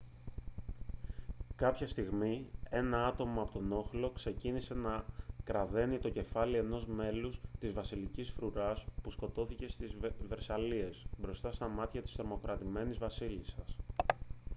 [1.55, 5.05] κάποια στιγμή ένα άτομο από τον όχλο ξεκίνησε να
[5.43, 9.95] κραδαίνει το κεφάλι ενός μέλους της βασιλικής φρουράς που σκοτώθηκε στις
[10.27, 13.75] βερσαλλίες μπροστά στα μάτια της τρομοκρατημένης βασίλισσας